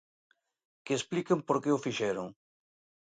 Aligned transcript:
Que 0.85 0.93
expliquen 0.97 1.39
por 1.47 1.57
que 1.63 1.71
o 1.77 1.81
fixeron. 1.85 2.27